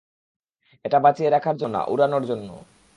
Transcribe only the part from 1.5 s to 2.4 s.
জন্য না, উড়ানোর